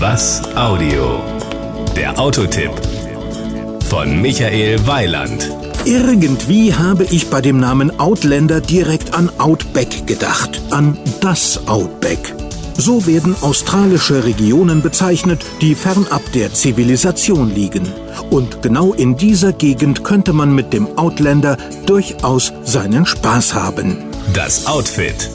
[0.00, 1.20] Was Audio?
[1.94, 2.70] Der Autotipp
[3.84, 5.50] von Michael Weiland.
[5.84, 12.34] Irgendwie habe ich bei dem Namen Outlander direkt an Outback gedacht, an das Outback.
[12.78, 17.86] So werden australische Regionen bezeichnet, die fernab der Zivilisation liegen.
[18.30, 23.98] Und genau in dieser Gegend könnte man mit dem Outlander durchaus seinen Spaß haben.
[24.32, 25.28] Das Outfit.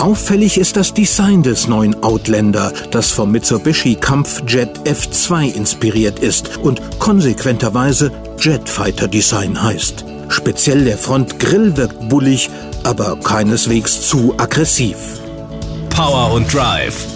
[0.00, 6.80] Auffällig ist das Design des neuen Outlander, das vom Mitsubishi Kampfjet F2 inspiriert ist und
[6.98, 10.06] konsequenterweise Jetfighter Design heißt.
[10.28, 12.48] Speziell der Frontgrill wirkt bullig,
[12.82, 14.96] aber keineswegs zu aggressiv.
[15.90, 17.06] Power und Drive.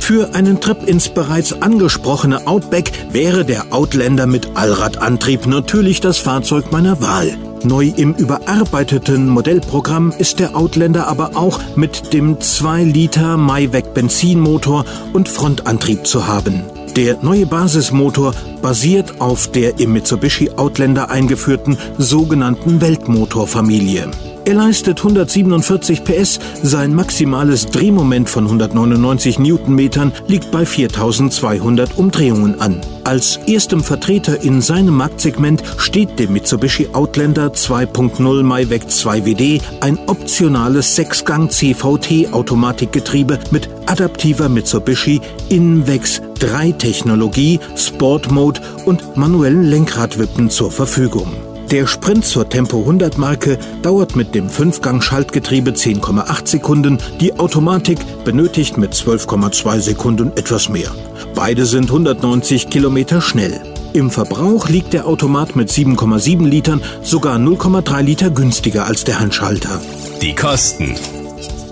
[0.00, 6.72] Für einen Trip ins bereits angesprochene Outback wäre der Outlander mit Allradantrieb natürlich das Fahrzeug
[6.72, 7.36] meiner Wahl.
[7.62, 14.86] Neu im überarbeiteten Modellprogramm ist der Outlander aber auch mit dem 2 Liter Mayweg Benzinmotor
[15.12, 16.62] und Frontantrieb zu haben.
[16.96, 24.10] Der neue Basismotor basiert auf der im Mitsubishi Outlander eingeführten sogenannten Weltmotorfamilie.
[24.50, 32.80] Er leistet 147 PS, sein maximales Drehmoment von 199 Newtonmetern liegt bei 4200 Umdrehungen an.
[33.04, 40.98] Als erstem Vertreter in seinem Marktsegment steht dem Mitsubishi Outlander 2.0 Mayweg 2WD ein optionales
[40.98, 50.72] 6-Gang CVT Automatikgetriebe mit adaptiver Mitsubishi Invex 3 Technologie, Sport Mode und manuellen Lenkradwippen zur
[50.72, 51.49] Verfügung.
[51.70, 58.76] Der Sprint zur Tempo 100 Marke dauert mit dem 5-Gang-Schaltgetriebe 10,8 Sekunden, die Automatik benötigt
[58.76, 60.90] mit 12,2 Sekunden etwas mehr.
[61.36, 63.60] Beide sind 190 Kilometer schnell.
[63.92, 69.80] Im Verbrauch liegt der Automat mit 7,7 Litern sogar 0,3 Liter günstiger als der Handschalter.
[70.20, 70.96] Die Kosten.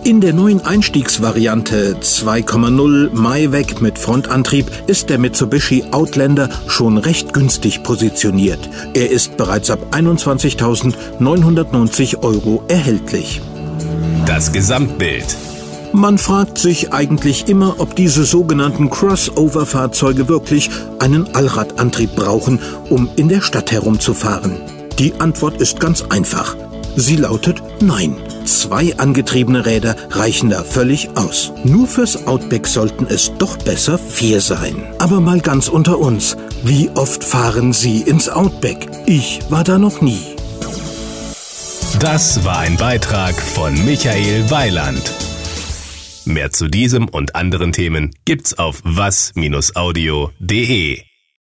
[0.08, 7.82] In der neuen Einstiegsvariante 2,0 Mayweg mit Frontantrieb ist der Mitsubishi Outlander schon recht günstig
[7.82, 8.70] positioniert.
[8.94, 13.42] Er ist bereits ab 21.990 Euro erhältlich.
[14.24, 15.36] Das Gesamtbild.
[15.92, 23.28] Man fragt sich eigentlich immer, ob diese sogenannten Crossover-Fahrzeuge wirklich einen Allradantrieb brauchen, um in
[23.28, 24.56] der Stadt herumzufahren.
[24.98, 26.56] Die Antwort ist ganz einfach.
[26.96, 28.16] Sie lautet Nein.
[28.48, 31.52] Zwei angetriebene Räder reichen da völlig aus.
[31.64, 34.86] Nur fürs Outback sollten es doch besser vier sein.
[34.98, 36.34] Aber mal ganz unter uns.
[36.64, 38.88] Wie oft fahren Sie ins Outback?
[39.04, 40.22] Ich war da noch nie.
[42.00, 45.12] Das war ein Beitrag von Michael Weiland.
[46.24, 49.38] Mehr zu diesem und anderen Themen gibt's auf was-audio.de.